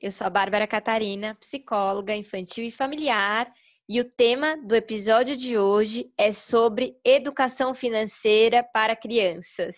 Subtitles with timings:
[0.00, 3.52] eu sou a Bárbara Catarina, psicóloga infantil e familiar,
[3.86, 9.76] e o tema do episódio de hoje é sobre educação financeira para crianças.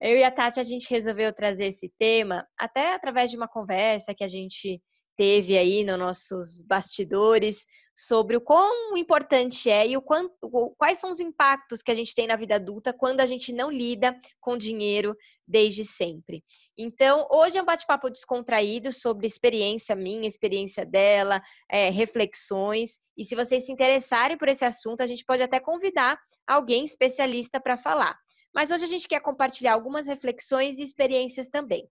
[0.00, 4.14] Eu e a Tati a gente resolveu trazer esse tema até através de uma conversa
[4.14, 4.80] que a gente
[5.16, 7.66] teve aí nos nossos bastidores
[8.06, 10.32] sobre o quão importante é e o quanto,
[10.78, 13.68] quais são os impactos que a gente tem na vida adulta quando a gente não
[13.68, 15.16] lida com dinheiro
[15.46, 16.44] desde sempre.
[16.76, 23.00] Então, hoje é um bate-papo descontraído sobre experiência minha, experiência dela, é, reflexões.
[23.16, 27.60] E se vocês se interessarem por esse assunto, a gente pode até convidar alguém especialista
[27.60, 28.16] para falar.
[28.54, 31.88] Mas hoje a gente quer compartilhar algumas reflexões e experiências também.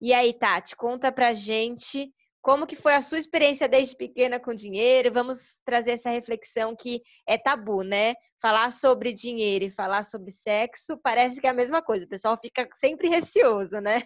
[0.00, 2.12] E aí, Tati, conta pra gente
[2.44, 5.10] como que foi a sua experiência desde pequena com dinheiro?
[5.10, 8.12] Vamos trazer essa reflexão que é tabu, né?
[8.38, 12.04] Falar sobre dinheiro e falar sobre sexo parece que é a mesma coisa.
[12.04, 14.02] O pessoal fica sempre receoso, né?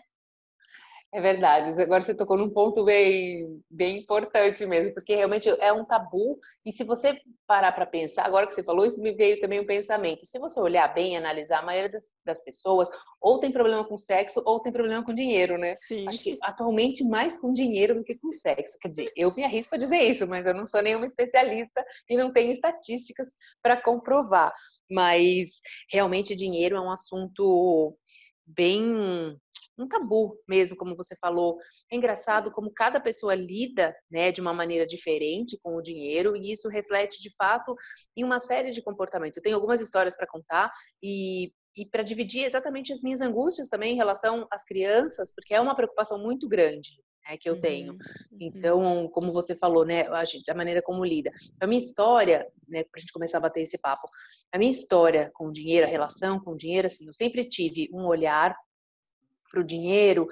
[1.11, 1.81] É verdade.
[1.81, 6.39] Agora você tocou num ponto bem, bem importante mesmo, porque realmente é um tabu.
[6.67, 9.67] E se você parar para pensar, agora que você falou, isso me veio também um
[9.67, 10.27] pensamento.
[10.27, 12.91] Se você olhar bem, analisar, a maioria das, das pessoas
[13.23, 15.77] ou tem problema com sexo ou tem problema com dinheiro, né?
[15.87, 16.07] Sim.
[16.07, 18.77] Acho que atualmente mais com dinheiro do que com sexo.
[18.79, 22.19] Quer dizer, eu me arrisco a dizer isso, mas eu não sou nenhuma especialista e
[22.19, 23.29] não tenho estatísticas
[23.63, 24.53] para comprovar.
[24.91, 25.49] Mas
[25.91, 27.97] realmente dinheiro é um assunto
[28.47, 29.39] bem
[29.79, 31.57] um tabu mesmo, como você falou.
[31.91, 36.53] É engraçado como cada pessoa lida, né, de uma maneira diferente com o dinheiro e
[36.53, 37.75] isso reflete de fato
[38.17, 39.37] em uma série de comportamentos.
[39.37, 40.71] Eu tenho algumas histórias para contar
[41.03, 45.61] e e para dividir exatamente as minhas angústias também em relação às crianças, porque é
[45.61, 47.93] uma preocupação muito grande né, que eu uhum, tenho.
[47.93, 47.99] Uhum.
[48.41, 51.31] Então, como você falou, né, a, maneira como lida.
[51.61, 54.09] A minha história, né, para a gente começar a bater esse papo,
[54.51, 57.89] a minha história com o dinheiro, a relação com o dinheiro, assim, eu sempre tive
[57.93, 58.57] um olhar
[59.49, 60.27] para o dinheiro.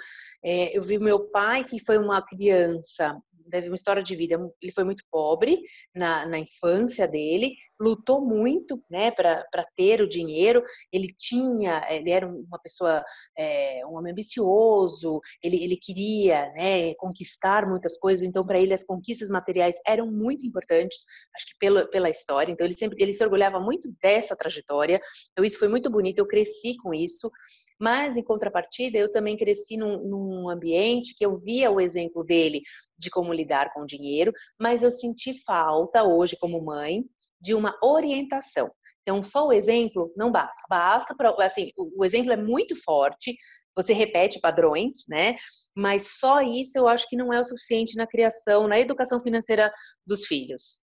[0.44, 4.72] É, eu vi meu pai, que foi uma criança, teve uma história de vida, ele
[4.72, 5.60] foi muito pobre
[5.94, 9.44] na, na infância dele, lutou muito né, para
[9.76, 10.62] ter o dinheiro,
[10.92, 13.04] ele tinha, ele era uma pessoa,
[13.36, 18.84] é, um homem ambicioso, ele, ele queria né, conquistar muitas coisas, então para ele as
[18.84, 23.22] conquistas materiais eram muito importantes, acho que pela, pela história, então ele sempre ele se
[23.22, 25.00] orgulhava muito dessa trajetória,
[25.32, 27.30] então isso foi muito bonito, eu cresci com isso,
[27.78, 32.62] mas, em contrapartida, eu também cresci num, num, ambiente que eu via o exemplo dele
[32.98, 37.04] de como lidar com o dinheiro, mas eu senti falta hoje, como mãe,
[37.40, 38.70] de uma orientação.
[39.02, 40.62] Então, só o exemplo não basta.
[40.68, 43.36] Basta para, assim, o, exemplo é muito forte,
[43.76, 45.36] você repete padrões, né?
[45.76, 49.70] Mas só isso eu acho que não é o suficiente na criação, na educação financeira
[50.06, 50.80] dos filhos.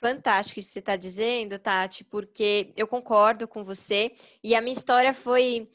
[0.00, 4.12] Fantástico isso que você está dizendo, Tati, porque eu concordo com você
[4.44, 5.68] e a minha história foi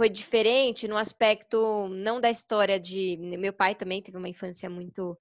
[0.00, 5.14] foi diferente no aspecto não da história de meu pai também teve uma infância muito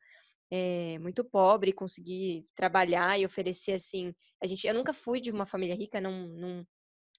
[0.49, 5.45] é, muito pobre, consegui trabalhar e oferecer assim, a gente, eu nunca fui de uma
[5.45, 6.65] família rica, não, não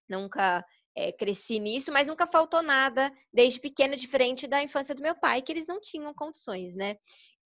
[0.08, 0.64] nunca
[0.96, 5.42] é, cresci nisso, mas nunca faltou nada desde pequena, diferente da infância do meu pai,
[5.42, 6.96] que eles não tinham condições, né?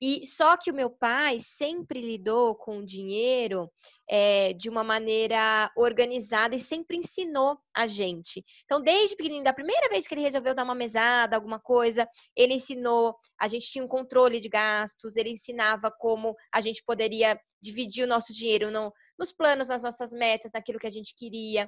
[0.06, 3.72] E só que o meu pai sempre lidou com o dinheiro
[4.06, 8.44] é, de uma maneira organizada e sempre ensinou a gente.
[8.66, 12.06] Então, desde pequenininho, da primeira vez que ele resolveu dar uma mesada, alguma coisa,
[12.36, 17.40] ele ensinou, a gente tinha um controle de gastos, ele ensinava como a gente poderia
[17.62, 21.66] dividir o nosso dinheiro no, nos planos, nas nossas metas, naquilo que a gente queria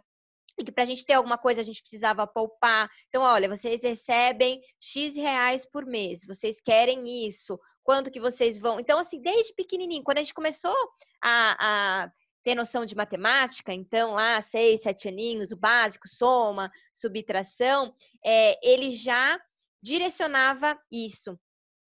[0.58, 2.88] e que para a gente ter alguma coisa a gente precisava poupar.
[3.08, 8.80] Então, olha, vocês recebem X reais por mês, vocês querem isso, quanto que vocês vão.
[8.80, 10.76] Então, assim, desde pequenininho, quando a gente começou
[11.22, 12.12] a, a
[12.42, 17.94] ter noção de matemática, então lá, seis, sete aninhos, o básico, soma, subtração,
[18.24, 19.40] é, ele já
[19.80, 21.38] direcionava isso.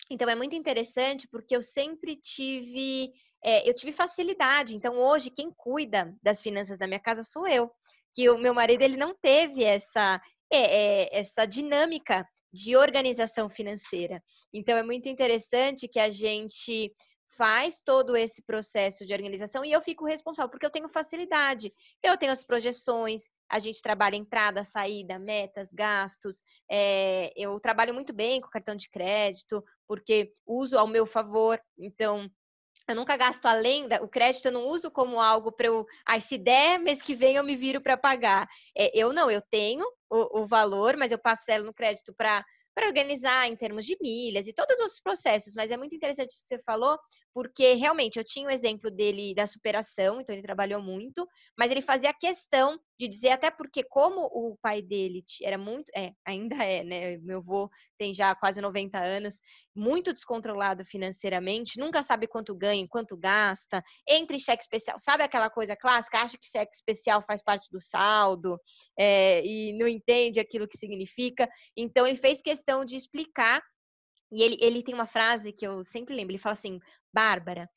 [0.08, 3.12] Então, é muito interessante porque eu sempre tive.
[3.44, 4.76] É, eu tive facilidade.
[4.76, 7.70] Então, hoje, quem cuida das finanças da minha casa sou eu.
[8.14, 14.22] Que o meu marido ele não teve essa, é, é essa dinâmica de organização financeira.
[14.52, 16.94] Então, é muito interessante que a gente
[17.36, 21.72] faz todo esse processo de organização e eu fico responsável, porque eu tenho facilidade.
[22.02, 26.42] Eu tenho as projeções, a gente trabalha entrada, saída, metas, gastos.
[26.70, 31.60] É, eu trabalho muito bem com cartão de crédito, porque uso ao meu favor.
[31.78, 32.28] Então,
[32.88, 36.20] eu nunca gasto além da, o crédito, eu não uso como algo para eu, ah,
[36.20, 38.48] se der, mês que vem eu me viro para pagar.
[38.76, 42.44] É, eu não, eu tenho o, o valor, mas eu parcelo no crédito para
[42.78, 46.40] para organizar em termos de milhas e todos os processos, mas é muito interessante o
[46.40, 46.96] que você falou,
[47.34, 51.26] porque realmente eu tinha o exemplo dele da superação, então ele trabalhou muito,
[51.58, 56.12] mas ele fazia questão de dizer, até porque como o pai dele era muito, é,
[56.26, 57.18] ainda é, né?
[57.18, 59.40] Meu avô tem já quase 90 anos,
[59.74, 65.76] muito descontrolado financeiramente, nunca sabe quanto ganha, quanto gasta, entre cheque especial, sabe aquela coisa
[65.76, 66.18] clássica?
[66.18, 68.58] Acha que cheque especial faz parte do saldo
[68.98, 71.48] é, e não entende aquilo que significa.
[71.76, 73.62] Então ele fez questão de explicar
[74.30, 76.78] e ele, ele tem uma frase que eu sempre lembro, ele fala assim,
[77.12, 77.68] Bárbara,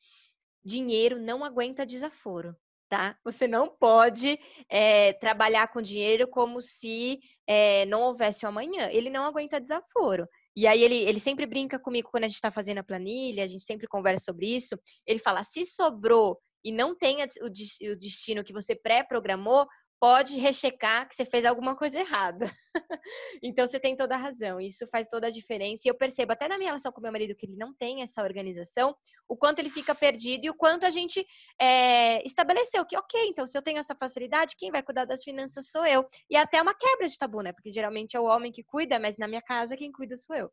[0.64, 2.56] dinheiro não aguenta desaforo,
[2.92, 3.18] tá?
[3.24, 4.38] Você não pode
[4.70, 8.90] é, trabalhar com dinheiro como se é, não houvesse o amanhã.
[8.92, 10.28] Ele não aguenta desaforo.
[10.54, 13.48] E aí ele, ele sempre brinca comigo quando a gente está fazendo a planilha, a
[13.48, 14.78] gente sempre conversa sobre isso.
[15.08, 19.66] Ele fala, se sobrou e não tem o destino que você pré-programou,
[20.02, 22.52] pode rechecar que você fez alguma coisa errada.
[23.44, 24.60] então você tem toda a razão.
[24.60, 25.84] Isso faz toda a diferença.
[25.86, 28.24] E eu percebo até na minha relação com meu marido que ele não tem essa
[28.24, 28.96] organização,
[29.30, 31.24] o quanto ele fica perdido e o quanto a gente
[31.62, 35.70] é, estabeleceu que, ok, então se eu tenho essa facilidade, quem vai cuidar das finanças
[35.70, 36.04] sou eu.
[36.28, 37.54] E até uma quebra de tabu, né?
[37.54, 40.52] Porque geralmente é o homem que cuida, mas na minha casa quem cuida sou eu.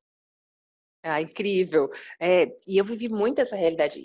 [1.02, 1.88] Ah, incrível.
[2.20, 3.98] É, e eu vivi muito essa realidade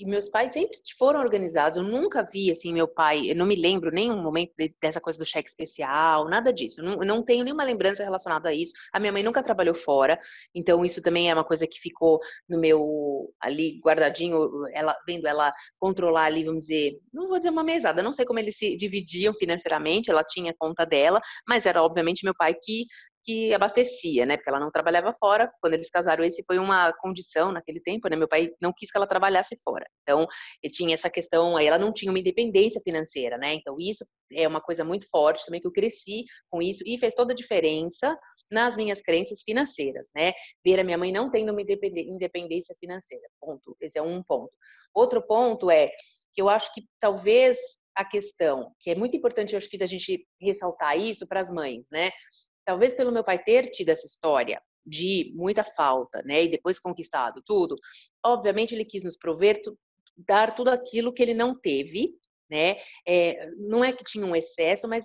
[0.00, 1.76] e meus pais sempre foram organizados.
[1.76, 5.18] Eu nunca vi assim meu pai, eu não me lembro nenhum momento de, dessa coisa
[5.18, 6.80] do cheque especial, nada disso.
[6.80, 8.72] Eu não, eu não, tenho nenhuma lembrança relacionada a isso.
[8.92, 10.18] A minha mãe nunca trabalhou fora,
[10.54, 12.18] então isso também é uma coisa que ficou
[12.48, 17.62] no meu ali guardadinho, ela vendo ela controlar ali, vamos dizer, não vou dizer uma
[17.62, 22.24] mesada, não sei como eles se dividiam financeiramente, ela tinha conta dela, mas era obviamente
[22.24, 22.86] meu pai que
[23.24, 24.36] que abastecia, né?
[24.36, 25.50] Porque ela não trabalhava fora.
[25.60, 28.16] Quando eles casaram, esse foi uma condição naquele tempo, né?
[28.16, 29.86] Meu pai não quis que ela trabalhasse fora.
[30.02, 30.26] Então,
[30.72, 33.54] tinha essa questão, aí ela não tinha uma independência financeira, né?
[33.54, 37.14] Então, isso é uma coisa muito forte também que eu cresci com isso e fez
[37.14, 38.16] toda a diferença
[38.50, 40.32] nas minhas crenças financeiras, né?
[40.64, 43.24] Ver a minha mãe não tendo uma independência financeira.
[43.40, 43.76] Ponto.
[43.80, 44.52] Esse é um ponto.
[44.94, 45.90] Outro ponto é
[46.32, 47.58] que eu acho que talvez
[47.94, 51.50] a questão, que é muito importante, eu acho que da gente ressaltar isso para as
[51.50, 52.10] mães, né?
[52.64, 57.42] Talvez pelo meu pai ter tido essa história de muita falta, né, e depois conquistado
[57.44, 57.76] tudo,
[58.24, 59.60] obviamente ele quis nos prover,
[60.16, 62.14] dar tudo aquilo que ele não teve,
[62.50, 62.76] né,
[63.06, 65.04] é, não é que tinha um excesso, mas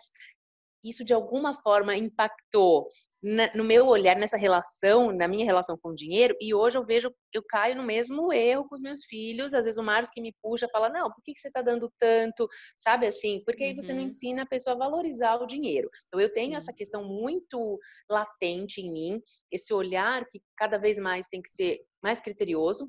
[0.87, 2.87] isso de alguma forma impactou
[3.25, 6.83] na, no meu olhar nessa relação, na minha relação com o dinheiro, e hoje eu
[6.83, 10.21] vejo, eu caio no mesmo erro com os meus filhos, às vezes o Marcos que
[10.21, 12.47] me puxa fala, não, por que, que você está dando tanto,
[12.77, 14.05] sabe assim, porque aí você não uhum.
[14.05, 15.89] ensina a pessoa a valorizar o dinheiro.
[16.07, 17.79] Então eu tenho essa questão muito
[18.09, 19.21] latente em mim,
[19.51, 22.87] esse olhar que cada vez mais tem que ser mais criterioso,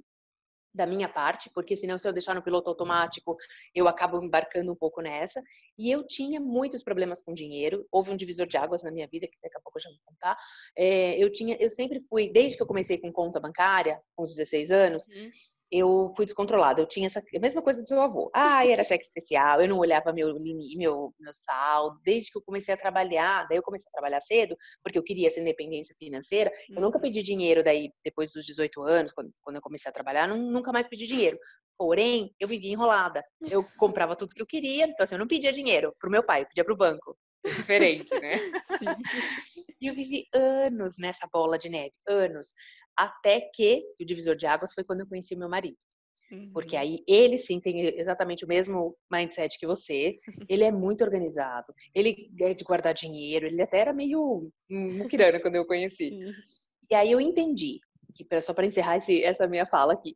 [0.77, 3.37] da minha parte, porque senão se eu deixar no piloto automático,
[3.75, 5.43] eu acabo embarcando um pouco nessa.
[5.79, 7.87] E eu tinha muitos problemas com dinheiro.
[7.91, 9.99] Houve um divisor de águas na minha vida que daqui a pouco eu já vou
[10.05, 10.37] contar.
[10.77, 14.35] É, eu tinha, eu sempre fui, desde que eu comecei com conta bancária, com os
[14.35, 15.31] 16 anos, uhum
[15.71, 16.81] eu fui descontrolada.
[16.81, 18.31] Eu tinha essa a mesma coisa do seu avô.
[18.35, 22.01] Ah, era cheque especial, eu não olhava meu limite, meu, meu saldo.
[22.05, 25.29] Desde que eu comecei a trabalhar, daí eu comecei a trabalhar cedo, porque eu queria
[25.29, 26.51] essa independência financeira.
[26.71, 30.27] Eu nunca pedi dinheiro daí, depois dos 18 anos, quando, quando eu comecei a trabalhar,
[30.29, 31.39] não, nunca mais pedi dinheiro.
[31.79, 33.25] Porém, eu vivia enrolada.
[33.51, 36.43] Eu comprava tudo que eu queria, então assim, eu não pedia dinheiro pro meu pai,
[36.43, 37.17] eu pedia pro banco.
[37.45, 38.39] Diferente, né?
[38.83, 38.87] Sim.
[39.81, 42.53] E eu vivi anos nessa bola de neve, anos
[42.97, 45.77] até que o divisor de águas foi quando eu conheci meu marido.
[46.31, 46.51] Uhum.
[46.53, 50.19] Porque aí ele sim tem exatamente o mesmo mindset que você.
[50.51, 51.73] Ele é muito organizado.
[51.95, 53.47] Ele é de guardar dinheiro.
[53.47, 56.11] Ele até era meio muquirana quando eu conheci.
[56.11, 56.33] Uhum.
[56.91, 57.79] E aí eu entendi
[58.13, 60.15] que só para encerrar esse, essa minha fala aqui,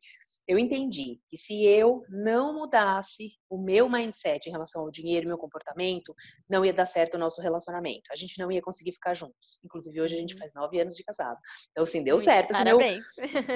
[0.50, 5.38] eu entendi que se eu não mudasse o meu mindset em relação ao dinheiro, meu
[5.38, 6.12] comportamento,
[6.48, 8.10] não ia dar certo o nosso relacionamento.
[8.10, 9.60] A gente não ia conseguir ficar juntos.
[9.64, 10.40] Inclusive, hoje a gente uhum.
[10.40, 11.38] faz nove anos de casado.
[11.70, 12.50] Então, assim, deu Muito certo.
[12.50, 13.04] Parabéns.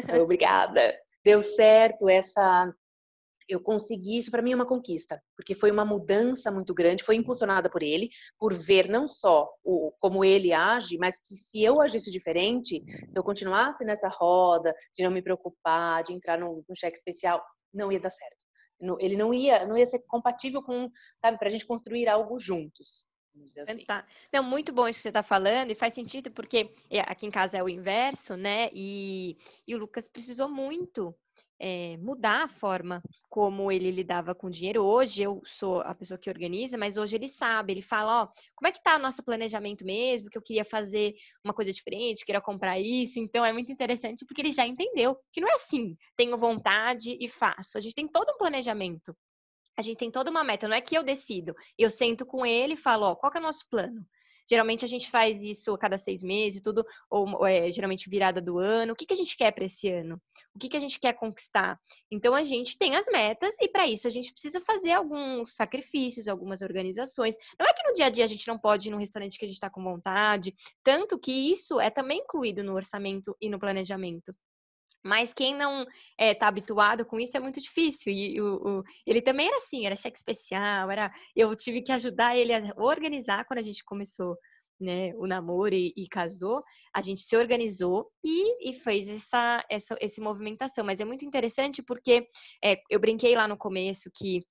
[0.06, 0.22] Meu...
[0.22, 0.96] Obrigada.
[1.24, 2.72] Deu certo essa
[3.48, 7.16] eu consegui, isso para mim é uma conquista, porque foi uma mudança muito grande, foi
[7.16, 8.08] impulsionada por ele,
[8.38, 13.18] por ver não só o, como ele age, mas que se eu agisse diferente, se
[13.18, 17.92] eu continuasse nessa roda de não me preocupar, de entrar no, no cheque especial, não
[17.92, 18.44] ia dar certo.
[18.98, 23.06] Ele não ia, não ia ser compatível com, sabe, para a gente construir algo juntos.
[23.58, 23.84] Assim.
[23.84, 24.06] Tá.
[24.32, 27.30] Não, muito bom isso que você está falando e faz sentido porque é, aqui em
[27.30, 28.70] casa é o inverso, né?
[28.72, 29.36] E,
[29.66, 31.14] e o Lucas precisou muito
[31.58, 34.82] é, mudar a forma como ele lidava com o dinheiro.
[34.82, 38.68] Hoje eu sou a pessoa que organiza, mas hoje ele sabe, ele fala, ó, como
[38.68, 42.40] é que tá o nosso planejamento mesmo, que eu queria fazer uma coisa diferente, queria
[42.40, 43.18] comprar isso.
[43.18, 47.28] Então é muito interessante porque ele já entendeu que não é assim, tenho vontade e
[47.28, 47.78] faço.
[47.78, 49.16] A gente tem todo um planejamento.
[49.76, 51.54] A gente tem toda uma meta, não é que eu decido.
[51.76, 54.06] Eu sento com ele e falo, ó, qual que é o nosso plano?
[54.48, 58.58] Geralmente a gente faz isso a cada seis meses, tudo, ou é, geralmente virada do
[58.58, 58.92] ano.
[58.92, 60.20] O que, que a gente quer para esse ano?
[60.54, 61.78] O que, que a gente quer conquistar?
[62.10, 66.28] Então a gente tem as metas e para isso a gente precisa fazer alguns sacrifícios,
[66.28, 67.36] algumas organizações.
[67.58, 69.44] Não é que no dia a dia a gente não pode ir num restaurante que
[69.44, 73.58] a gente está com vontade, tanto que isso é também incluído no orçamento e no
[73.58, 74.34] planejamento.
[75.04, 78.12] Mas quem não está eh, é, habituado com isso é muito difícil.
[78.12, 81.12] E o, o, ele também era assim, era cheque especial, era.
[81.37, 84.37] Eu tive que ajudar ele a organizar quando a gente começou
[84.80, 89.96] né, o namoro e, e, casou, a gente se organizou e, e fez essa, essa,
[90.20, 90.84] movimentação.
[90.84, 92.26] Mas é muito interessante porque
[92.62, 94.42] é, eu brinquei lá no começo que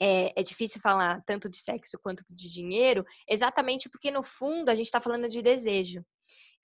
[0.00, 4.74] é, é, difícil falar tanto de sexo quanto de dinheiro, exatamente porque no fundo a
[4.74, 6.02] gente está falando de desejo.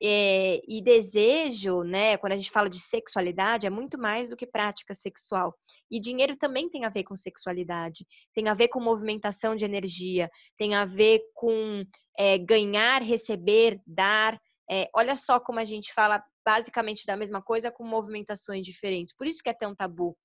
[0.03, 4.47] É, e desejo, né, quando a gente fala de sexualidade, é muito mais do que
[4.47, 5.55] prática sexual.
[5.91, 10.31] E dinheiro também tem a ver com sexualidade, tem a ver com movimentação de energia,
[10.59, 11.85] tem a ver com
[12.19, 14.39] é, ganhar, receber, dar.
[14.71, 19.15] É, olha só como a gente fala basicamente da mesma coisa com movimentações diferentes.
[19.17, 20.17] Por isso que é tão tabu.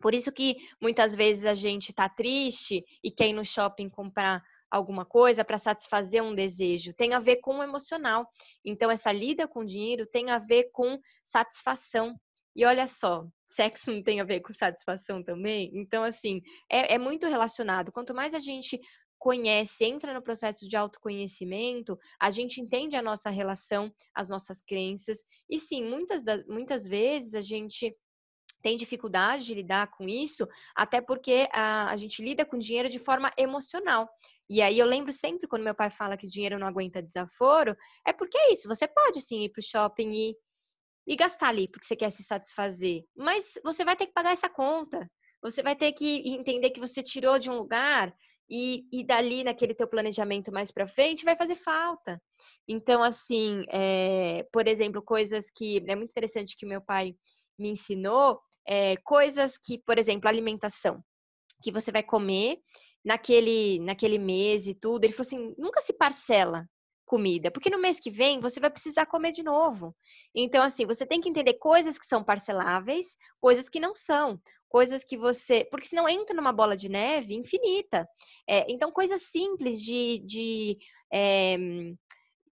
[0.00, 4.42] Por isso que muitas vezes a gente tá triste e quer ir no shopping comprar
[4.74, 8.28] alguma coisa para satisfazer um desejo, tem a ver com o emocional.
[8.64, 12.18] Então, essa lida com dinheiro tem a ver com satisfação.
[12.56, 15.70] E olha só, sexo não tem a ver com satisfação também?
[15.74, 16.40] Então, assim,
[16.70, 17.92] é, é muito relacionado.
[17.92, 18.80] Quanto mais a gente
[19.16, 25.18] conhece, entra no processo de autoconhecimento, a gente entende a nossa relação, as nossas crenças.
[25.48, 27.96] E sim, muitas, muitas vezes a gente
[28.64, 32.98] tem dificuldade de lidar com isso, até porque a, a gente lida com dinheiro de
[32.98, 34.08] forma emocional.
[34.48, 38.12] E aí eu lembro sempre quando meu pai fala que dinheiro não aguenta desaforo, é
[38.12, 40.36] porque é isso, você pode sim ir para o shopping e,
[41.06, 44.48] e gastar ali porque você quer se satisfazer, mas você vai ter que pagar essa
[44.48, 45.10] conta.
[45.42, 48.16] Você vai ter que entender que você tirou de um lugar
[48.50, 52.18] e, e dali naquele teu planejamento mais para frente vai fazer falta.
[52.66, 57.14] Então, assim, é, por exemplo, coisas que é muito interessante que meu pai
[57.58, 61.02] me ensinou, é, coisas que, por exemplo, alimentação,
[61.62, 62.58] que você vai comer
[63.04, 65.04] naquele, naquele mês e tudo.
[65.04, 66.66] Ele falou assim: nunca se parcela
[67.06, 69.94] comida, porque no mês que vem você vai precisar comer de novo.
[70.34, 75.04] Então, assim, você tem que entender coisas que são parceláveis, coisas que não são, coisas
[75.04, 75.64] que você.
[75.70, 78.08] Porque senão entra numa bola de neve infinita.
[78.48, 80.22] É, então, coisas simples de.
[80.24, 80.78] de
[81.12, 81.56] é,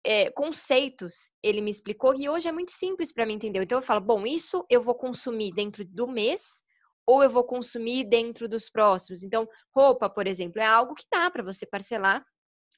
[0.04, 3.62] é, conceitos ele me explicou e hoje é muito simples para mim entender.
[3.62, 6.62] Então eu falo, bom, isso eu vou consumir dentro do mês
[7.06, 9.22] ou eu vou consumir dentro dos próximos.
[9.22, 12.24] Então, roupa, por exemplo, é algo que dá para você parcelar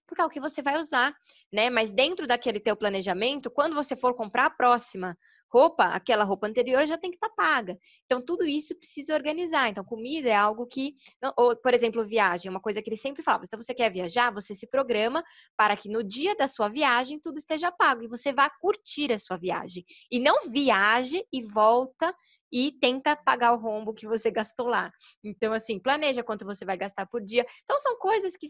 [0.07, 1.15] porque é o que você vai usar,
[1.53, 1.69] né?
[1.69, 5.19] Mas dentro daquele teu planejamento, quando você for comprar a próxima
[5.57, 7.79] roupa, aquela roupa anterior já tem que estar tá paga.
[8.05, 9.71] Então, tudo isso precisa organizar.
[9.71, 10.95] Então, comida é algo que,
[11.35, 13.43] ou, por exemplo, viagem, uma coisa que ele sempre fala.
[13.45, 15.25] Então, você quer viajar, você se programa
[15.57, 19.19] para que no dia da sua viagem tudo esteja pago e você vá curtir a
[19.19, 19.83] sua viagem.
[20.11, 22.15] E não viaje e volta
[22.53, 24.91] e tenta pagar o rombo que você gastou lá.
[25.25, 27.47] Então, assim, planeja quanto você vai gastar por dia.
[27.65, 28.49] Então, são coisas que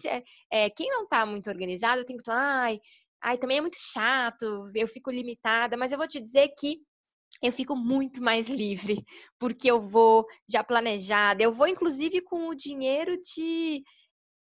[0.50, 2.80] é, quem não está muito organizado tem que falar, ai,
[3.22, 6.80] ai, também é muito chato, eu fico limitada, mas eu vou te dizer que
[7.42, 9.04] eu fico muito mais livre,
[9.38, 13.82] porque eu vou já planejada, eu vou inclusive com o dinheiro de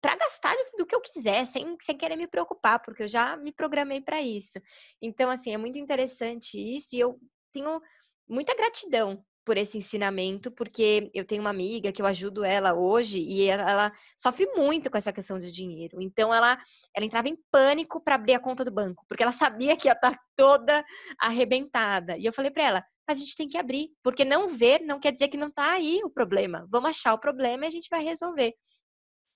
[0.00, 3.50] para gastar do que eu quiser, sem, sem querer me preocupar, porque eu já me
[3.50, 4.60] programei para isso.
[5.00, 7.18] Então, assim, é muito interessante isso e eu
[7.54, 7.80] tenho
[8.28, 13.18] muita gratidão por esse ensinamento, porque eu tenho uma amiga que eu ajudo ela hoje
[13.18, 16.00] e ela, sofre muito com essa questão de dinheiro.
[16.00, 16.58] Então ela,
[16.94, 19.92] ela entrava em pânico para abrir a conta do banco, porque ela sabia que ia
[19.92, 20.84] estar tá toda
[21.18, 22.16] arrebentada.
[22.16, 24.98] E eu falei para ela: "Mas a gente tem que abrir, porque não ver não
[24.98, 26.66] quer dizer que não está aí o problema.
[26.70, 28.54] Vamos achar o problema e a gente vai resolver".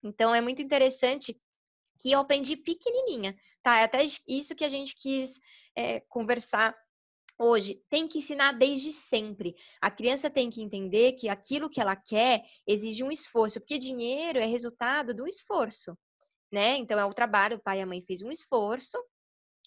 [0.03, 1.39] Então é muito interessante
[2.01, 3.81] que eu aprendi pequenininha, tá?
[3.81, 5.41] É até isso que a gente quis
[5.77, 6.75] é, conversar
[7.39, 9.55] hoje tem que ensinar desde sempre.
[9.81, 14.39] A criança tem que entender que aquilo que ela quer exige um esforço, porque dinheiro
[14.39, 15.97] é resultado do esforço,
[16.53, 16.77] né?
[16.77, 18.99] Então é o trabalho, o pai e a mãe fez um esforço,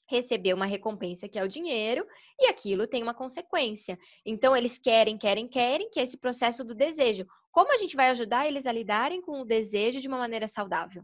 [0.10, 2.06] recebeu uma recompensa que é o dinheiro
[2.38, 3.98] e aquilo tem uma consequência.
[4.26, 7.26] Então eles querem, querem, querem que é esse processo do desejo.
[7.50, 11.04] Como a gente vai ajudar eles a lidarem com o desejo de uma maneira saudável?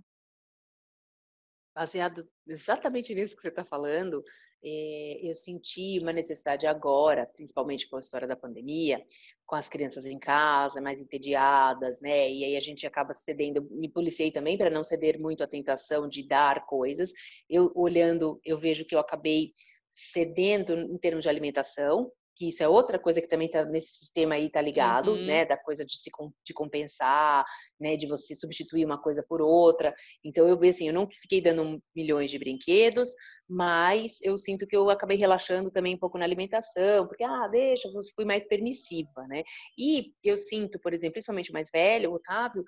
[1.77, 4.23] Baseado exatamente nisso que você está falando,
[4.65, 9.05] é, eu senti uma necessidade agora, principalmente com a história da pandemia,
[9.45, 12.31] com as crianças em casa, mais entediadas, né?
[12.31, 13.67] E aí a gente acaba cedendo.
[13.69, 17.11] Me policiei também para não ceder muito à tentação de dar coisas.
[17.47, 19.53] Eu olhando, eu vejo que eu acabei
[19.87, 24.35] cedendo em termos de alimentação, que isso é outra coisa que também está nesse sistema
[24.35, 25.25] aí tá ligado, uhum.
[25.25, 26.11] né, da coisa de se
[26.45, 27.43] de compensar,
[27.79, 29.93] né, de você substituir uma coisa por outra.
[30.23, 33.09] Então eu assim, eu não fiquei dando milhões de brinquedos,
[33.49, 37.87] mas eu sinto que eu acabei relaxando também um pouco na alimentação, porque ah, deixa,
[37.87, 39.43] eu fui mais permissiva, né?
[39.77, 42.63] E eu sinto, por exemplo, principalmente o mais velho, o Otávio,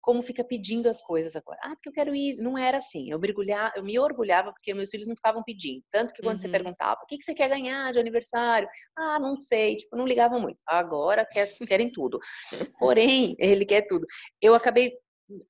[0.00, 1.58] como fica pedindo as coisas agora.
[1.62, 2.36] Ah, porque eu quero ir.
[2.36, 3.10] Não era assim.
[3.10, 5.82] Eu, mergulhar, eu me orgulhava porque meus filhos não ficavam pedindo.
[5.90, 6.42] Tanto que quando uhum.
[6.42, 8.68] você perguntava, o que, que você quer ganhar de aniversário?
[8.96, 9.76] Ah, não sei.
[9.76, 10.60] Tipo, não ligavam muito.
[10.66, 12.18] Agora quer, querem tudo.
[12.78, 14.06] Porém, ele quer tudo.
[14.40, 14.92] Eu acabei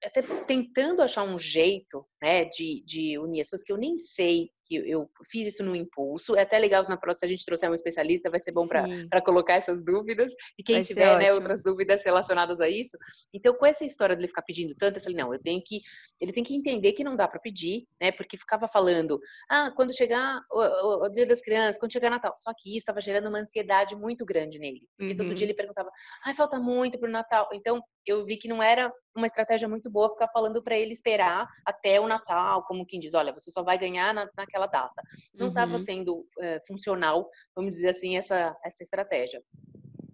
[0.04, 4.50] até tentando achar um jeito, né, de, de unir as coisas que eu nem sei
[4.70, 6.36] que eu fiz isso no impulso.
[6.36, 9.20] É até legal na próxima, se a gente trouxer um especialista, vai ser bom para
[9.20, 10.32] colocar essas dúvidas.
[10.56, 12.96] E quem vai tiver né, outras dúvidas relacionadas a isso.
[13.34, 15.80] Então, com essa história dele ficar pedindo tanto, eu falei, não, eu tenho que.
[16.20, 18.12] Ele tem que entender que não dá para pedir, né?
[18.12, 19.18] Porque ficava falando,
[19.50, 22.34] ah, quando chegar o, o, o, dia das crianças, quando chegar Natal.
[22.36, 24.82] Só que isso estava gerando uma ansiedade muito grande nele.
[24.96, 25.16] Porque uhum.
[25.16, 25.90] todo dia ele perguntava,
[26.24, 27.48] ah, falta muito para o Natal.
[27.52, 31.46] Então, eu vi que não era uma estratégia muito boa ficar falando para ele esperar
[31.64, 35.02] até o Natal, como quem diz, olha, você só vai ganhar na, naquela data.
[35.34, 35.82] Não estava uhum.
[35.82, 39.42] sendo é, funcional, vamos dizer assim, essa, essa estratégia.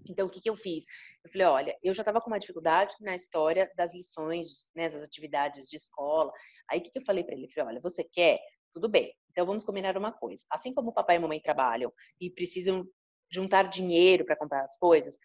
[0.09, 0.85] Então, o que, que eu fiz?
[1.25, 5.03] Eu falei, olha, eu já estava com uma dificuldade na história das lições, né, das
[5.03, 6.33] atividades de escola.
[6.71, 7.47] Aí, o que, que eu falei para ele?
[7.47, 8.39] Eu falei, olha, você quer?
[8.73, 9.13] Tudo bem.
[9.31, 10.45] Então, vamos combinar uma coisa.
[10.51, 12.87] Assim como o papai e a mamãe trabalham e precisam
[13.31, 15.19] juntar dinheiro para comprar as coisas,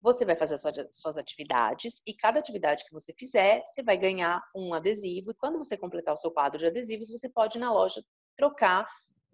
[0.00, 4.40] você vai fazer as suas atividades e cada atividade que você fizer, você vai ganhar
[4.54, 5.32] um adesivo.
[5.32, 8.00] E quando você completar o seu quadro de adesivos, você pode ir na loja
[8.38, 8.86] trocar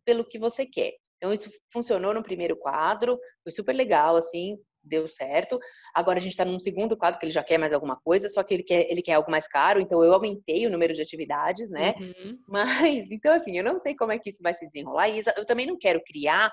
[0.05, 0.95] pelo que você quer.
[1.19, 5.59] Então, isso funcionou no primeiro quadro, foi super legal, assim, deu certo.
[5.95, 8.43] Agora a gente está num segundo quadro que ele já quer mais alguma coisa, só
[8.43, 11.71] que ele quer, ele quer algo mais caro, então eu aumentei o número de atividades,
[11.71, 11.95] né?
[11.99, 12.39] Uhum.
[12.49, 15.09] Mas, então, assim, eu não sei como é que isso vai se desenrolar.
[15.09, 16.51] E eu também não quero criar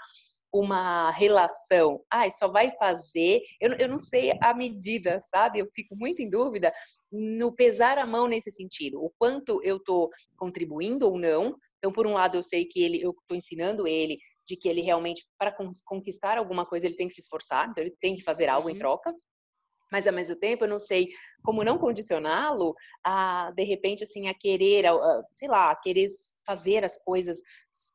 [0.53, 5.60] uma relação, ai, ah, só vai fazer, eu, eu não sei a medida, sabe?
[5.60, 6.74] Eu fico muito em dúvida
[7.10, 11.55] no pesar a mão nesse sentido, o quanto eu estou contribuindo ou não.
[11.81, 14.81] Então, por um lado, eu sei que ele, eu estou ensinando ele de que ele
[14.81, 15.51] realmente, para
[15.83, 18.75] conquistar alguma coisa, ele tem que se esforçar, então ele tem que fazer algo uhum.
[18.75, 19.11] em troca
[19.92, 21.10] mas ao mesmo tempo eu não sei
[21.44, 24.94] como não condicioná-lo a de repente assim a querer, a,
[25.34, 26.08] sei lá, a querer
[26.46, 27.40] fazer as coisas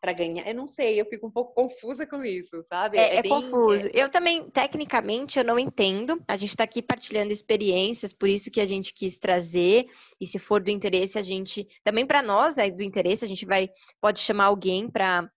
[0.01, 0.47] para ganhar.
[0.47, 2.99] Eu não sei, eu fico um pouco confusa com isso, sabe?
[2.99, 3.89] É, é, é bem, confuso.
[3.93, 6.23] Eu também, tecnicamente, eu não entendo.
[6.27, 9.87] A gente está aqui partilhando experiências, por isso que a gente quis trazer.
[10.21, 13.45] E se for do interesse, a gente também para nós é do interesse, a gente
[13.45, 13.69] vai
[14.01, 15.31] pode chamar alguém para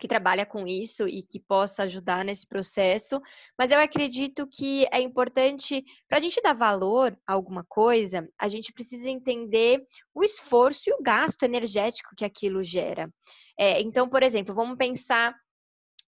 [0.00, 3.20] que trabalha com isso e que possa ajudar nesse processo,
[3.56, 8.48] mas eu acredito que é importante, para a gente dar valor a alguma coisa, a
[8.48, 13.12] gente precisa entender o esforço e o gasto energético que aquilo gera.
[13.58, 15.36] É, então, por exemplo, vamos pensar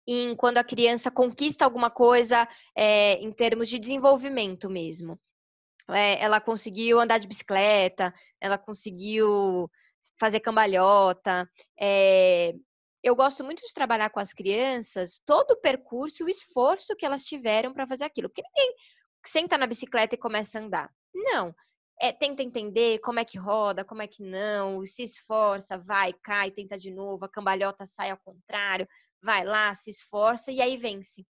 [0.06, 5.18] em quando a criança conquista alguma coisa é, em termos de desenvolvimento mesmo.
[5.90, 9.70] É, ela conseguiu andar de bicicleta, ela conseguiu
[10.20, 12.54] fazer cambalhota, é,
[13.08, 17.06] eu gosto muito de trabalhar com as crianças todo o percurso e o esforço que
[17.06, 18.28] elas tiveram para fazer aquilo.
[18.28, 18.76] Porque ninguém
[19.26, 20.94] senta na bicicleta e começa a andar.
[21.14, 21.56] Não.
[22.00, 26.52] É, tenta entender como é que roda, como é que não, se esforça, vai, cai,
[26.52, 28.88] tenta de novo, a cambalhota sai ao contrário,
[29.24, 31.26] vai lá, se esforça e aí vence.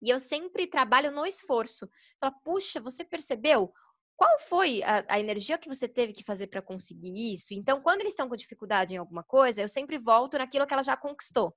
[0.00, 1.88] E eu sempre trabalho no esforço.
[2.20, 3.72] Fala, puxa, você percebeu?
[4.18, 7.54] Qual foi a, a, energia que você teve que fazer para conseguir isso?
[7.54, 10.82] Então, quando eles estão com dificuldade em alguma coisa, eu sempre volto naquilo que ela
[10.82, 11.54] já conquistou.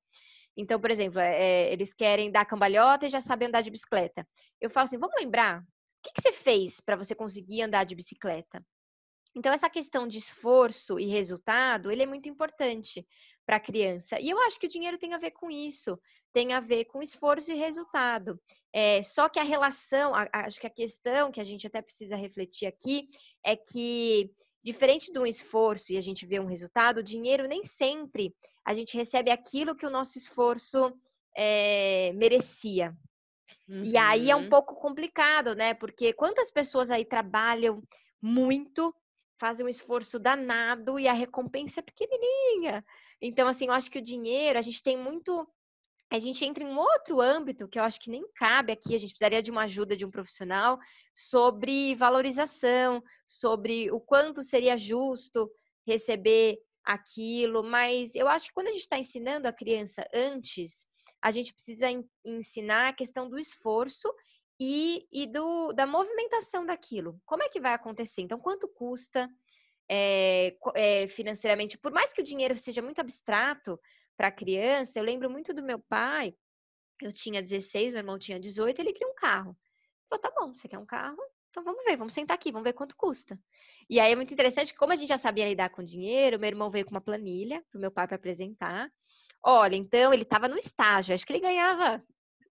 [0.55, 4.27] Então, por exemplo, é, eles querem dar cambalhota e já sabem andar de bicicleta.
[4.61, 5.63] Eu falo assim: vamos lembrar, o
[6.03, 8.63] que, que você fez para você conseguir andar de bicicleta?
[9.35, 13.07] Então, essa questão de esforço e resultado, ele é muito importante
[13.51, 14.17] para a criança.
[14.17, 15.99] E eu acho que o dinheiro tem a ver com isso,
[16.31, 18.39] tem a ver com esforço e resultado.
[18.71, 22.15] É, só que a relação, a, acho que a questão que a gente até precisa
[22.15, 23.09] refletir aqui
[23.43, 24.31] é que,
[24.63, 28.33] diferente de um esforço e a gente vê um resultado, o dinheiro nem sempre
[28.63, 30.97] a gente recebe aquilo que o nosso esforço
[31.35, 32.95] é, merecia.
[33.67, 33.83] Uhum.
[33.83, 34.49] E aí é um uhum.
[34.49, 35.73] pouco complicado, né?
[35.73, 37.83] Porque quantas pessoas aí trabalham
[38.21, 38.95] muito
[39.41, 42.85] fazem um esforço danado e a recompensa é pequenininha.
[43.21, 45.47] Então, assim, eu acho que o dinheiro, a gente tem muito.
[46.09, 48.97] A gente entra em um outro âmbito que eu acho que nem cabe aqui, a
[48.97, 50.77] gente precisaria de uma ajuda de um profissional
[51.15, 55.49] sobre valorização, sobre o quanto seria justo
[55.87, 60.85] receber aquilo, mas eu acho que quando a gente está ensinando a criança antes,
[61.21, 61.87] a gente precisa
[62.25, 64.13] ensinar a questão do esforço
[64.59, 67.21] e, e do, da movimentação daquilo.
[67.25, 68.21] Como é que vai acontecer?
[68.21, 69.29] Então, quanto custa
[69.93, 71.77] é, é, financeiramente?
[71.77, 73.77] Por mais que o dinheiro seja muito abstrato
[74.15, 76.33] para a criança, eu lembro muito do meu pai.
[77.01, 79.57] Eu tinha 16, meu irmão tinha 18, ele queria um carro.
[80.09, 81.17] Falou, tá bom, você quer um carro?
[81.49, 83.37] Então vamos ver, vamos sentar aqui, vamos ver quanto custa.
[83.89, 86.71] E aí é muito interessante como a gente já sabia lidar com dinheiro, meu irmão
[86.71, 88.89] veio com uma planilha para o meu pai para apresentar.
[89.43, 92.01] Olha, então ele estava no estágio, acho que ele ganhava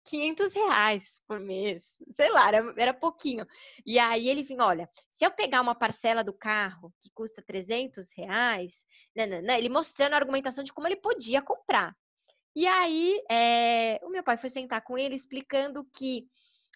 [0.07, 3.47] 500 reais por mês, sei lá, era, era pouquinho.
[3.85, 8.13] E aí ele vinha, olha, se eu pegar uma parcela do carro que custa 300
[8.17, 11.95] reais, nanana, ele mostrando a argumentação de como ele podia comprar.
[12.55, 16.27] E aí é, o meu pai foi sentar com ele explicando que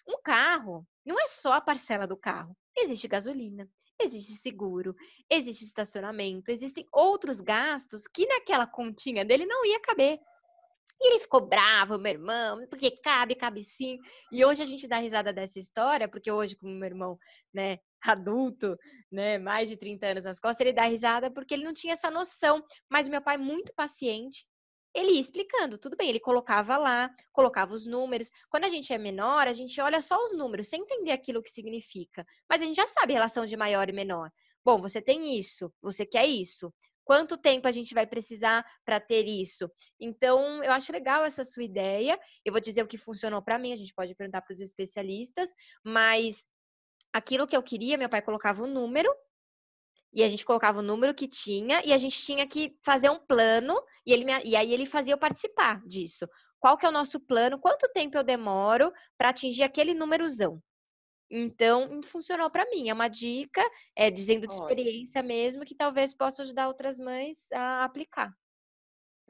[0.07, 2.55] um carro não é só a parcela do carro.
[2.77, 3.67] Existe gasolina,
[3.99, 4.95] existe seguro,
[5.29, 10.19] existe estacionamento, existem outros gastos que naquela continha dele não ia caber.
[11.03, 13.97] E ele ficou bravo, meu irmão, porque cabe, cabe sim.
[14.31, 17.17] E hoje a gente dá risada dessa história, porque hoje, como meu irmão,
[17.51, 18.77] né, adulto,
[19.11, 22.11] né, mais de 30 anos nas costas, ele dá risada porque ele não tinha essa
[22.11, 22.63] noção.
[22.87, 24.45] Mas meu pai, muito paciente,
[24.93, 28.29] ele ia explicando, tudo bem, ele colocava lá, colocava os números.
[28.47, 31.49] Quando a gente é menor, a gente olha só os números, sem entender aquilo que
[31.49, 32.23] significa.
[32.47, 34.29] Mas a gente já sabe a relação de maior e menor.
[34.63, 36.71] Bom, você tem isso, você quer isso.
[37.11, 39.69] Quanto tempo a gente vai precisar para ter isso?
[39.99, 42.17] Então, eu acho legal essa sua ideia.
[42.45, 45.53] Eu vou dizer o que funcionou para mim, a gente pode perguntar para os especialistas,
[45.83, 46.45] mas
[47.11, 49.13] aquilo que eu queria, meu pai colocava o um número
[50.13, 53.19] e a gente colocava o número que tinha e a gente tinha que fazer um
[53.19, 56.25] plano e, ele me, e aí ele fazia eu participar disso.
[56.61, 57.59] Qual que é o nosso plano?
[57.59, 60.63] Quanto tempo eu demoro para atingir aquele númerozão?
[61.31, 62.89] Então, funcionou para mim.
[62.89, 63.61] É uma dica,
[63.95, 68.35] é dizendo de experiência mesmo, que talvez possa ajudar outras mães a aplicar.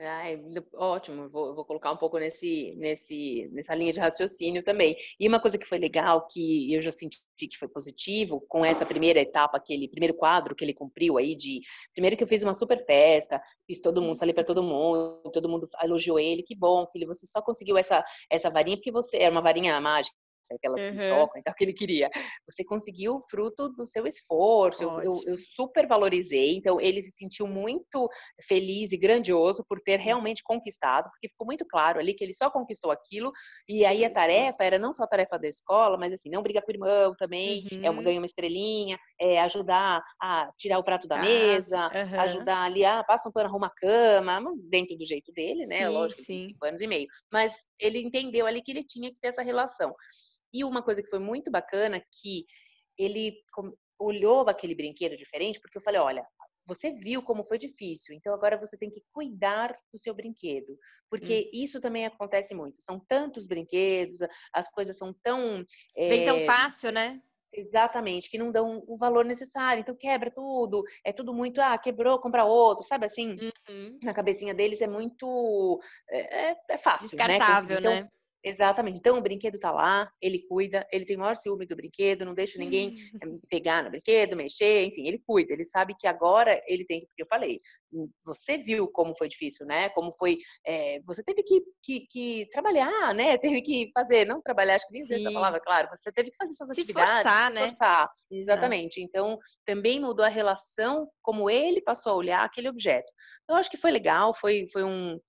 [0.03, 0.41] Ai,
[0.73, 4.95] ótimo, vou, vou, colocar um pouco nesse, nesse, nessa linha de raciocínio também.
[5.19, 8.85] E uma coisa que foi legal, que eu já senti que foi positivo, com essa
[8.85, 11.61] primeira etapa, aquele primeiro quadro que ele cumpriu aí, de
[11.93, 15.49] primeiro que eu fiz uma super festa, fiz todo mundo, falei para todo mundo, todo
[15.49, 19.31] mundo elogiou ele, que bom, filho, você só conseguiu essa, essa varinha porque você era
[19.31, 20.15] uma varinha mágica
[20.55, 20.91] aquelas uhum.
[20.91, 22.09] que tocam, então que ele queria.
[22.49, 27.47] Você conseguiu fruto do seu esforço, eu, eu, eu, super valorizei, então ele se sentiu
[27.47, 28.09] muito
[28.47, 32.49] feliz e grandioso por ter realmente conquistado, porque ficou muito claro ali que ele só
[32.49, 33.31] conquistou aquilo,
[33.67, 36.63] e aí a tarefa era não só a tarefa da escola, mas assim, não brigar
[36.63, 37.85] com o irmão também, uhum.
[37.85, 42.19] é uma, ganha uma estrelinha, é ajudar a tirar o prato da ah, mesa, uhum.
[42.21, 45.79] ajudar ali, ah, passa um pano, arruma a cama, dentro do jeito dele, né?
[45.79, 46.43] Sim, Lógico, sim.
[46.47, 47.07] cinco anos e meio.
[47.31, 49.93] Mas ele entendeu ali que ele tinha que ter essa relação.
[50.53, 52.45] E uma coisa que foi muito bacana, que
[52.97, 53.35] ele
[53.99, 56.25] olhou aquele brinquedo diferente, porque eu falei, olha,
[56.67, 60.77] você viu como foi difícil, então agora você tem que cuidar do seu brinquedo,
[61.09, 61.63] porque hum.
[61.63, 62.83] isso também acontece muito.
[62.83, 64.19] São tantos brinquedos,
[64.53, 65.65] as coisas são tão.
[65.95, 66.09] É...
[66.09, 67.19] Vem tão fácil, né?
[67.53, 72.17] Exatamente, que não dão o valor necessário, então quebra tudo, é tudo muito, ah, quebrou,
[72.17, 73.37] compra outro, sabe assim?
[73.69, 73.99] Uhum.
[74.01, 75.77] Na cabecinha deles é muito.
[76.09, 77.27] É, é fácil, né?
[77.27, 77.89] Descartável, né?
[77.89, 78.09] Então, né?
[78.43, 78.99] Exatamente.
[78.99, 82.33] Então o brinquedo tá lá, ele cuida, ele tem o maior ciúme do brinquedo, não
[82.33, 83.39] deixa ninguém hum.
[83.49, 87.27] pegar no brinquedo, mexer, enfim, ele cuida, ele sabe que agora ele tem, porque eu
[87.27, 87.59] falei,
[87.93, 89.89] hum, você viu como foi difícil, né?
[89.89, 93.37] Como foi, é, você teve que, que, que, trabalhar, né?
[93.41, 96.53] Teve que fazer, não trabalhar, acho que nem essa palavra, claro, você teve que fazer
[96.53, 98.09] suas se atividades, esforçar, se esforçar.
[98.31, 98.39] Né?
[98.39, 99.01] Exatamente.
[99.01, 103.11] Então também mudou a relação como ele passou a olhar aquele objeto.
[103.43, 105.19] Então, eu acho que foi legal, foi, foi um,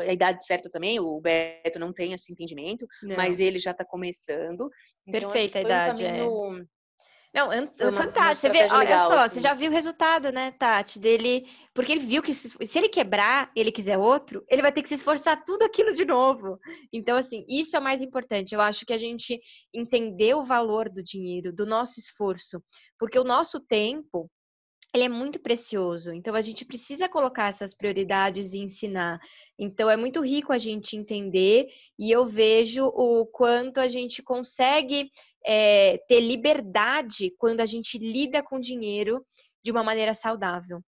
[0.00, 3.16] a idade certa também, o Beto não tem esse entendimento, não.
[3.16, 4.70] mas ele já está começando.
[5.06, 6.62] Então, Perfeita a idade, um caminho...
[6.62, 6.78] é.
[7.34, 8.34] Não, fantástico.
[8.34, 9.34] Você vê, olha legal, só, assim.
[9.34, 11.46] você já viu o resultado, né, Tati, dele.
[11.74, 14.88] Porque ele viu que se, se, ele quebrar, ele quiser outro, ele vai ter que
[14.88, 16.58] se esforçar tudo aquilo de novo.
[16.92, 18.54] Então, assim, isso é o mais importante.
[18.54, 19.38] Eu acho que a gente
[19.74, 22.62] entender o valor do dinheiro, do nosso esforço.
[22.98, 24.30] Porque o nosso tempo,
[24.98, 26.12] ele é muito precioso.
[26.12, 29.18] Então a gente precisa colocar essas prioridades e ensinar.
[29.58, 35.10] Então é muito rico a gente entender e eu vejo o quanto a gente consegue
[35.46, 39.24] é, ter liberdade quando a gente lida com dinheiro
[39.64, 40.82] de uma maneira saudável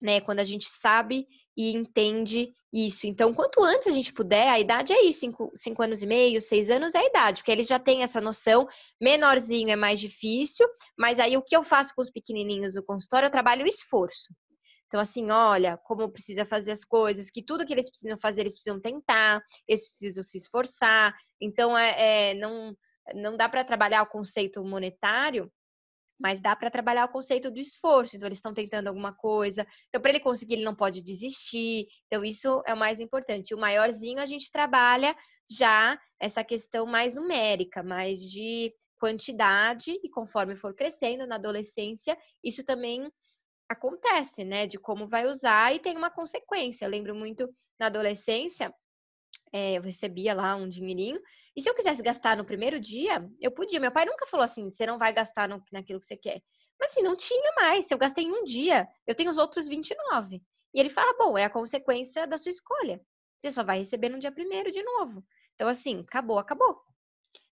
[0.00, 0.20] né?
[0.20, 3.06] Quando a gente sabe e entende isso.
[3.06, 6.40] Então, quanto antes a gente puder, a idade é isso, cinco, cinco anos e meio,
[6.40, 8.68] seis anos é a idade, porque eles já têm essa noção.
[9.00, 10.66] Menorzinho é mais difícil,
[10.98, 14.34] mas aí o que eu faço com os pequenininhos no consultório, eu trabalho o esforço.
[14.86, 18.54] Então, assim, olha como precisa fazer as coisas, que tudo que eles precisam fazer, eles
[18.54, 21.14] precisam tentar, eles precisam se esforçar.
[21.40, 22.76] Então, é, é não,
[23.14, 25.50] não dá para trabalhar o conceito monetário
[26.18, 28.16] mas dá para trabalhar o conceito do esforço.
[28.16, 29.66] Então, eles estão tentando alguma coisa.
[29.88, 31.86] Então, para ele conseguir, ele não pode desistir.
[32.06, 33.54] Então, isso é o mais importante.
[33.54, 35.14] O maiorzinho, a gente trabalha
[35.50, 42.64] já essa questão mais numérica, mais de quantidade, e conforme for crescendo na adolescência, isso
[42.64, 43.10] também
[43.68, 44.66] acontece, né?
[44.66, 46.84] De como vai usar e tem uma consequência.
[46.84, 47.48] Eu lembro muito
[47.78, 48.72] na adolescência,
[49.56, 51.18] é, eu recebia lá um dinheirinho.
[51.56, 53.80] E se eu quisesse gastar no primeiro dia, eu podia.
[53.80, 56.42] Meu pai nunca falou assim: você não vai gastar no, naquilo que você quer.
[56.78, 57.86] Mas assim, não tinha mais.
[57.86, 60.42] Se eu gastei um dia, eu tenho os outros 29.
[60.74, 63.00] E ele fala: bom, é a consequência da sua escolha.
[63.40, 65.24] Você só vai receber no dia primeiro de novo.
[65.54, 66.78] Então, assim, acabou, acabou.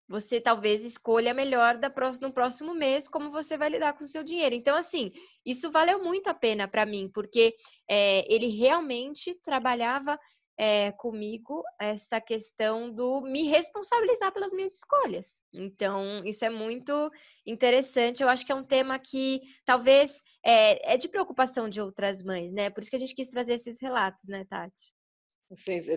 [0.06, 4.06] Você talvez escolha melhor da próxima, no próximo mês como você vai lidar com o
[4.06, 4.54] seu dinheiro.
[4.54, 5.10] Então, assim,
[5.46, 7.54] isso valeu muito a pena para mim, porque
[7.88, 10.18] é, ele realmente trabalhava
[10.56, 15.40] é, comigo essa questão do me responsabilizar pelas minhas escolhas.
[15.52, 17.10] Então, isso é muito
[17.46, 18.22] interessante.
[18.22, 22.52] Eu acho que é um tema que talvez é, é de preocupação de outras mães,
[22.52, 22.70] né?
[22.70, 24.94] Por isso que a gente quis trazer esses relatos, né, Tati?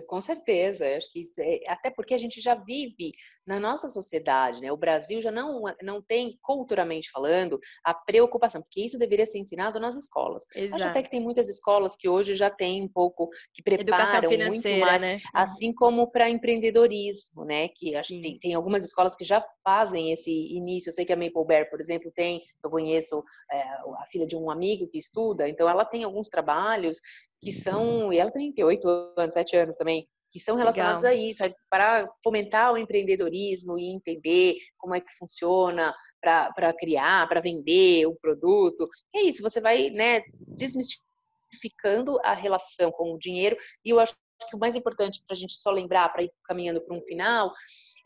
[0.06, 3.12] Com certeza, acho que isso é, até porque a gente já vive
[3.46, 4.70] na nossa sociedade, né?
[4.70, 9.80] O Brasil já não, não tem, culturalmente falando, a preocupação, porque isso deveria ser ensinado
[9.80, 10.44] nas escolas.
[10.54, 10.74] Exato.
[10.74, 14.68] Acho até que tem muitas escolas que hoje já tem um pouco, que preparam muito
[14.68, 15.18] mais, né?
[15.34, 17.68] assim como para empreendedorismo, né?
[17.68, 20.90] Que acho que tem, tem, algumas escolas que já fazem esse início.
[20.90, 24.36] Eu sei que a Maple Bear, por exemplo, tem, eu conheço é, a filha de
[24.36, 27.00] um amigo que estuda, então ela tem alguns trabalhos
[27.40, 31.18] que são, e ela tem oito anos, sete anos também, que são relacionados Legal.
[31.18, 37.40] a isso, para fomentar o empreendedorismo e entender como é que funciona para criar, para
[37.40, 38.86] vender o produto.
[39.14, 44.16] é isso, você vai né, desmistificando a relação com o dinheiro, e eu acho
[44.48, 47.52] que o mais importante para a gente só lembrar, para ir caminhando para um final,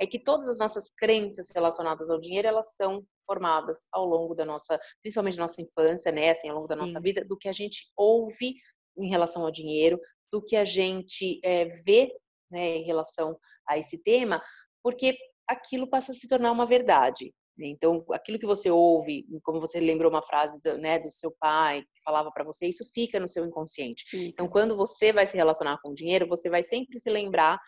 [0.00, 4.44] é que todas as nossas crenças relacionadas ao dinheiro, elas são formadas ao longo da
[4.44, 7.02] nossa, principalmente da nossa infância, né, assim, ao longo da nossa Sim.
[7.02, 8.54] vida, do que a gente ouve
[8.96, 9.98] em relação ao dinheiro,
[10.32, 12.14] do que a gente é, vê
[12.50, 13.36] né, em relação
[13.68, 14.42] a esse tema,
[14.82, 15.16] porque
[15.48, 17.32] aquilo passa a se tornar uma verdade.
[17.56, 17.66] Né?
[17.68, 21.82] Então, aquilo que você ouve, como você lembrou uma frase do, né, do seu pai
[21.82, 24.04] que falava para você, isso fica no seu inconsciente.
[24.14, 27.58] Então, quando você vai se relacionar com o dinheiro, você vai sempre se lembrar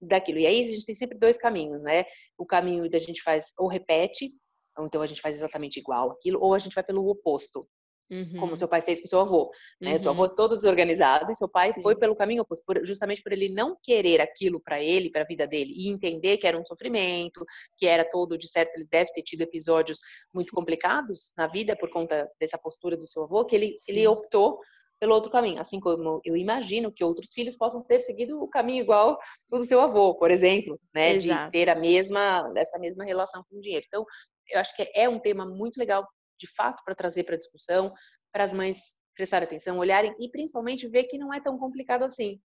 [0.00, 0.38] daquilo.
[0.38, 2.04] E aí a gente tem sempre dois caminhos, né?
[2.38, 4.30] O caminho da gente faz ou repete,
[4.78, 7.60] então a gente faz exatamente igual aquilo, ou a gente vai pelo oposto.
[8.10, 8.38] Uhum.
[8.38, 9.94] Como seu pai fez com seu avô, né?
[9.94, 9.98] Uhum.
[9.98, 11.80] Seu avô todo desorganizado e seu pai Sim.
[11.82, 15.46] foi pelo caminho oposto, justamente por ele não querer aquilo para ele, para a vida
[15.46, 17.44] dele e entender que era um sofrimento,
[17.76, 19.98] que era todo de certo, ele deve ter tido episódios
[20.34, 24.58] muito complicados na vida por conta dessa postura do seu avô, que ele ele optou
[25.00, 28.82] pelo outro caminho, assim como eu imagino que outros filhos possam ter seguido o caminho
[28.82, 29.18] igual
[29.50, 31.46] do seu avô, por exemplo, né, Exato.
[31.46, 33.84] de ter a mesma essa mesma relação com o dinheiro.
[33.86, 34.04] Então,
[34.50, 36.06] eu acho que é um tema muito legal
[36.38, 37.92] de fato para trazer para a discussão,
[38.32, 42.40] para as mães prestarem atenção, olharem e principalmente ver que não é tão complicado assim.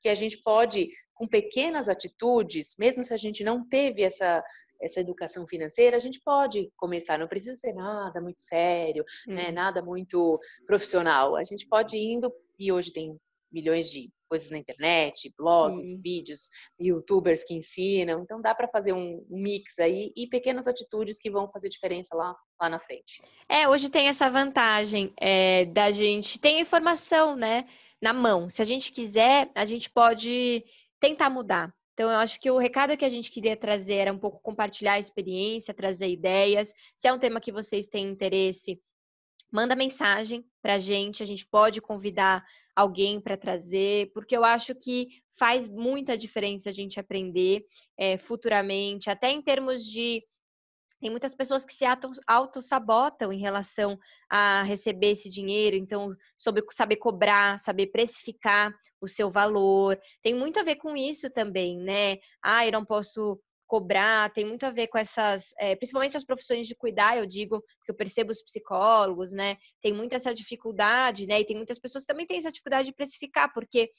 [0.00, 4.42] Que a gente pode, com pequenas atitudes, mesmo se a gente não teve essa,
[4.80, 9.36] essa educação financeira, a gente pode começar, não precisa ser nada muito sério, né, hum.
[9.36, 11.36] né, nada muito profissional.
[11.36, 13.18] A gente pode ir indo, e hoje tem
[13.54, 16.02] milhões de coisas na internet, blogs, Sim.
[16.02, 18.22] vídeos, youtubers que ensinam.
[18.22, 22.34] Então dá para fazer um mix aí e pequenas atitudes que vão fazer diferença lá,
[22.60, 23.22] lá na frente.
[23.48, 27.66] É, hoje tem essa vantagem é, da gente ter informação, né,
[28.02, 28.48] na mão.
[28.48, 30.64] Se a gente quiser, a gente pode
[31.00, 31.72] tentar mudar.
[31.94, 34.94] Então, eu acho que o recado que a gente queria trazer era um pouco compartilhar
[34.94, 36.74] a experiência, trazer ideias.
[36.96, 38.80] Se é um tema que vocês têm interesse,
[39.52, 41.22] manda mensagem para a gente.
[41.22, 45.08] A gente pode convidar alguém para trazer, porque eu acho que
[45.38, 47.64] faz muita diferença a gente aprender
[47.96, 50.24] é, futuramente, até em termos de.
[51.00, 51.84] Tem muitas pessoas que se
[52.26, 53.98] auto-sabotam em relação
[54.30, 60.00] a receber esse dinheiro, então, sobre saber cobrar, saber precificar o seu valor.
[60.22, 62.16] Tem muito a ver com isso também, né?
[62.42, 66.66] Ah, eu não posso cobrar, tem muito a ver com essas, é, principalmente as profissões
[66.66, 69.56] de cuidar, eu digo, porque eu percebo os psicólogos, né?
[69.80, 71.40] Tem muita essa dificuldade, né?
[71.40, 73.90] E tem muitas pessoas que também têm essa dificuldade de precificar, porque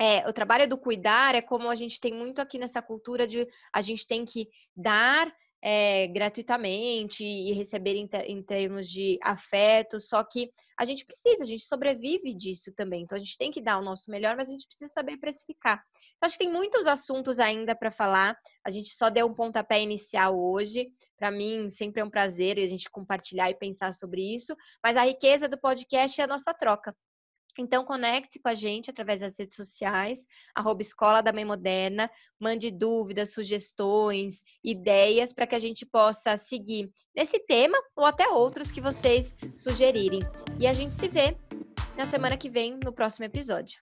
[0.00, 3.46] é, o trabalho do cuidar é como a gente tem muito aqui nessa cultura de
[3.72, 10.22] a gente tem que dar é, gratuitamente e receber em, em, termos de afeto, só
[10.22, 13.02] que a gente precisa, a gente sobrevive disso também.
[13.02, 15.82] Então a gente tem que dar o nosso melhor, mas a gente precisa saber precificar.
[16.16, 18.36] Então, acho que tem muitos assuntos ainda para falar.
[18.64, 20.88] A gente só deu um pontapé inicial hoje.
[21.16, 24.54] Para mim, sempre é um prazer a gente compartilhar e pensar sobre isso.
[24.82, 26.94] Mas a riqueza do podcast é a nossa troca.
[27.58, 32.70] Então, conecte-se com a gente através das redes sociais, arroba Escola da Mãe Moderna, mande
[32.70, 38.80] dúvidas, sugestões, ideias para que a gente possa seguir nesse tema ou até outros que
[38.80, 40.20] vocês sugerirem.
[40.60, 41.36] E a gente se vê
[41.96, 43.80] na semana que vem no próximo episódio.